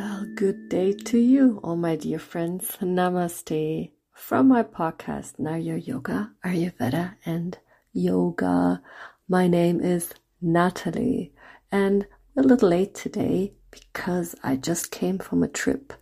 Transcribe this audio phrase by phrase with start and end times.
[0.00, 2.76] Well, good day to you, all my dear friends.
[2.80, 7.58] Namaste from my podcast, Nayur Yoga, Ayurveda, and
[7.92, 8.80] Yoga.
[9.28, 11.32] My name is Natalie,
[11.72, 12.06] and
[12.36, 15.92] a little late today because I just came from a trip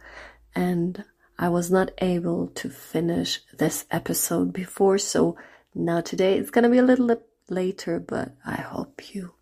[0.55, 1.03] and
[1.39, 4.99] I was not able to finish this episode before.
[4.99, 5.39] So
[5.75, 7.17] now today it's going to be a little
[7.49, 9.33] later, but I hope you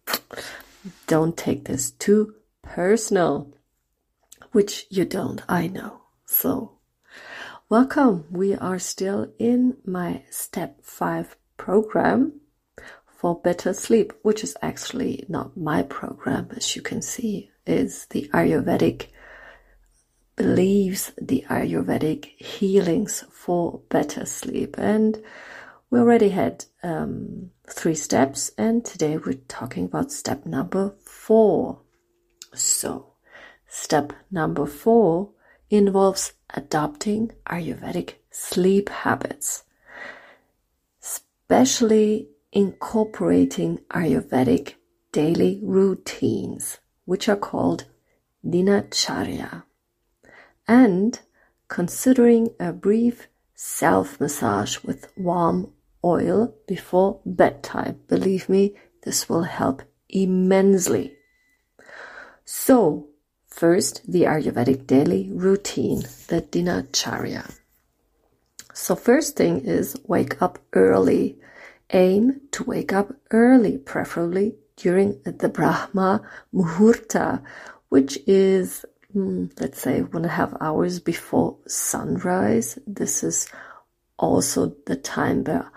[1.08, 3.52] don't take this too personal,
[4.54, 6.02] which you don't, I know.
[6.26, 6.78] So
[7.68, 8.24] welcome.
[8.30, 12.40] We are still in my step five program
[13.06, 18.30] for better sleep, which is actually not my program, as you can see, is the
[18.32, 19.08] Ayurvedic
[20.36, 24.76] believes the Ayurvedic healings for better sleep.
[24.78, 25.20] And
[25.90, 31.80] we already had um, three steps, and today we're talking about step number four.
[32.52, 33.13] So,
[33.74, 35.30] step number four
[35.68, 39.64] involves adopting Ayurvedic sleep habits,
[41.02, 44.74] especially incorporating Ayurvedic
[45.10, 47.84] daily routines, which are called
[48.46, 49.64] Dinacharya
[50.68, 51.18] and
[51.66, 55.72] considering a brief self massage with warm
[56.04, 57.98] oil before bedtime.
[58.06, 61.16] Believe me, this will help immensely.
[62.44, 63.08] So,
[63.54, 67.56] first, the Ayurvedic daily routine, the Dinacharya.
[68.72, 71.38] So, first thing is wake up early.
[71.92, 77.42] Aim to wake up early, preferably during the Brahma Muhurta,
[77.88, 82.80] which is Hmm, let's say one and a half hours before sunrise.
[82.84, 83.48] This is
[84.18, 85.70] also the time where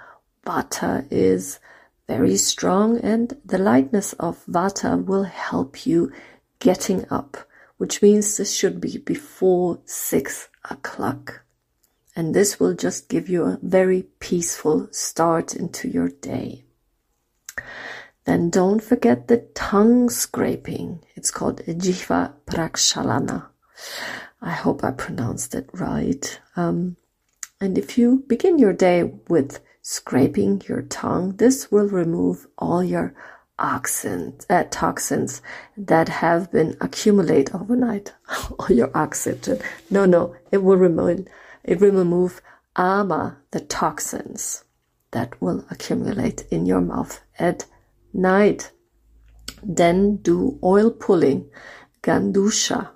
[0.44, 1.60] Vata is
[2.08, 6.12] very strong and the lightness of Vata will help you
[6.58, 7.38] getting up,
[7.78, 11.44] which means this should be before six o'clock.
[12.16, 16.66] And this will just give you a very peaceful start into your day.
[18.26, 21.04] Then don't forget the tongue scraping.
[21.16, 23.48] It's called Jiva Prakshalana.
[24.42, 26.40] I hope I pronounced it right.
[26.56, 26.98] Um,
[27.62, 33.16] and if you begin your day with scraping your tongue, this will remove all your
[33.60, 35.42] oxins, uh, toxins
[35.76, 38.14] that have been accumulated overnight.
[38.60, 39.60] all your oxygen.
[39.90, 41.28] No, no, it will remove,
[41.64, 42.42] it will remove
[42.76, 44.64] ama, the toxins
[45.12, 47.66] that will accumulate in your mouth at
[48.14, 48.72] night.
[49.64, 51.50] Then do oil pulling,
[52.04, 52.90] gandusha.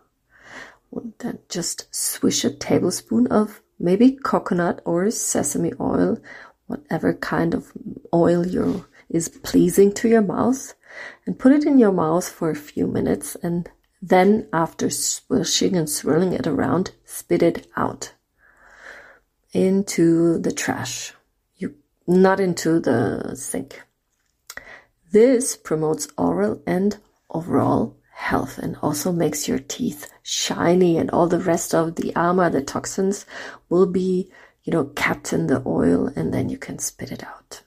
[1.20, 6.20] Then just swish a tablespoon of maybe coconut or sesame oil,
[6.68, 7.72] whatever kind of
[8.14, 10.74] oil you is pleasing to your mouth,
[11.26, 13.36] and put it in your mouth for a few minutes.
[13.36, 13.70] And
[14.02, 18.14] then, after swishing and swirling it around, spit it out
[19.54, 21.14] into the trash.
[21.58, 21.76] You
[22.08, 23.82] not into the sink.
[25.12, 26.98] This promotes oral and
[27.30, 32.50] overall health and also makes your teeth shiny and all the rest of the ama,
[32.50, 33.26] the toxins
[33.68, 34.32] will be,
[34.64, 37.62] you know, kept in the oil and then you can spit it out.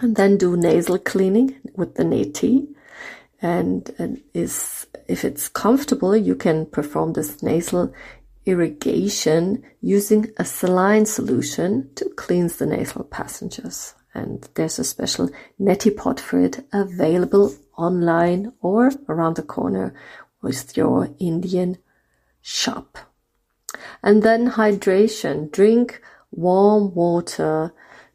[0.00, 2.66] And then do nasal cleaning with the neti.
[3.40, 7.92] And, and is, if it's comfortable, you can perform this nasal
[8.46, 15.94] irrigation using a saline solution to cleanse the nasal passages and there's a special neti
[15.94, 19.94] pot for it available online or around the corner
[20.42, 21.78] with your Indian
[22.40, 22.98] shop.
[24.02, 26.00] And then hydration, drink
[26.30, 27.72] warm water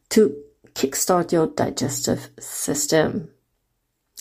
[0.10, 0.36] to
[0.74, 3.30] kickstart your digestive system.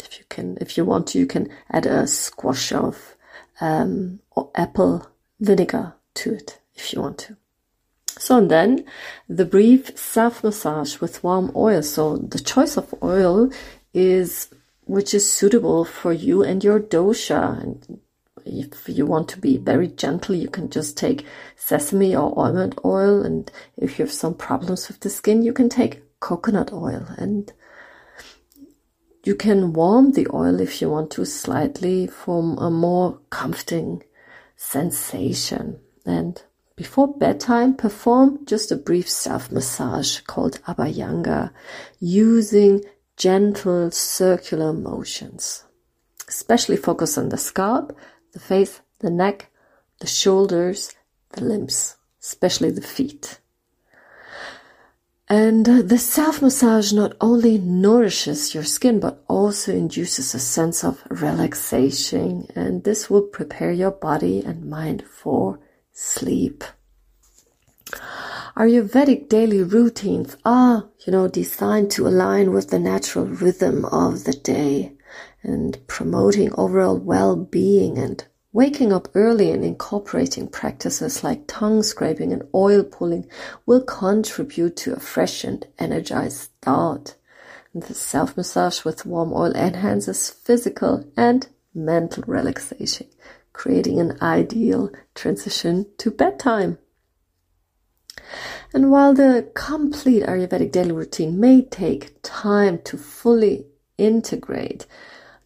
[0.02, 3.16] If you can, if you want to, you can add a squash of
[3.60, 4.20] um,
[4.54, 5.06] apple
[5.40, 7.36] vinegar to it if you want to.
[8.18, 8.84] So and then
[9.28, 11.82] the brief self massage with warm oil.
[11.82, 13.50] So the choice of oil
[13.92, 14.48] is
[14.84, 17.62] which is suitable for you and your dosha.
[17.62, 18.00] And
[18.44, 21.24] if you want to be very gentle, you can just take
[21.56, 23.22] sesame or almond oil.
[23.22, 27.06] And if you have some problems with the skin, you can take coconut oil.
[27.18, 27.52] And
[29.24, 34.02] you can warm the oil if you want to slightly for a more comforting
[34.56, 35.80] sensation.
[36.06, 36.42] And
[36.76, 41.50] before bedtime, perform just a brief self massage called Abhyanga
[42.00, 42.82] using
[43.16, 45.64] gentle circular motions.
[46.28, 47.94] Especially focus on the scalp,
[48.32, 49.50] the face, the neck,
[50.00, 50.94] the shoulders,
[51.32, 53.41] the limbs, especially the feet.
[55.32, 60.84] And uh, the self massage not only nourishes your skin, but also induces a sense
[60.84, 62.48] of relaxation.
[62.54, 65.58] And this will prepare your body and mind for
[65.90, 66.64] sleep.
[68.56, 74.24] Our Ayurvedic daily routines are, you know, designed to align with the natural rhythm of
[74.24, 74.92] the day
[75.42, 78.22] and promoting overall well-being and
[78.54, 83.26] Waking up early and incorporating practices like tongue scraping and oil pulling
[83.64, 87.14] will contribute to a fresh and energized start.
[87.74, 93.06] The self massage with warm oil enhances physical and mental relaxation,
[93.54, 96.76] creating an ideal transition to bedtime.
[98.74, 103.64] And while the complete Ayurvedic daily routine may take time to fully
[103.96, 104.86] integrate,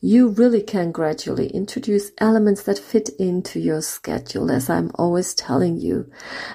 [0.07, 4.53] you really can gradually introduce elements that fit into your schedule.
[4.53, 6.09] As I'm always telling you,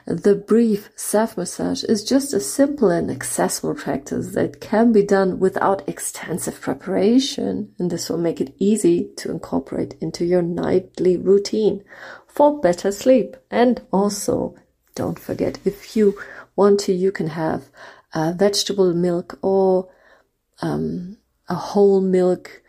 [0.05, 5.37] the brief self massage is just a simple and accessible practice that can be done
[5.37, 7.75] without extensive preparation.
[7.77, 11.83] And this will make it easy to incorporate into your nightly routine
[12.27, 13.35] for better sleep.
[13.49, 14.55] And also,
[14.95, 16.17] don't forget, if you
[16.55, 17.65] want to, you can have
[18.13, 19.89] uh, vegetable milk or
[20.61, 21.17] um,
[21.49, 22.60] a whole milk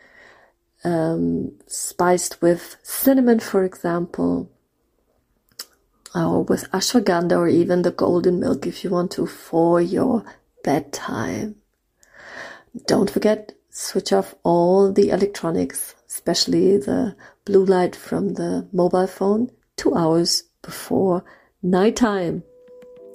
[0.83, 4.51] um, spiced with cinnamon, for example,
[6.13, 10.23] or with ashwagandha, or even the golden milk if you want to for your
[10.63, 11.55] bedtime.
[12.87, 17.15] Don't forget, switch off all the electronics, especially the
[17.45, 21.23] blue light from the mobile phone, two hours before
[21.61, 22.43] nighttime.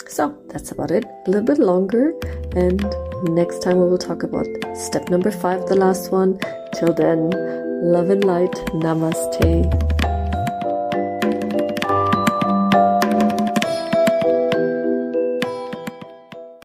[0.06, 1.05] So that's about it.
[1.05, 2.15] A little bit longer.
[2.53, 2.83] And
[3.25, 4.47] next time we will talk about
[4.77, 6.39] step number five, the last one.
[6.75, 7.31] Till then,
[7.83, 8.55] love and light.
[8.73, 10.07] Namaste.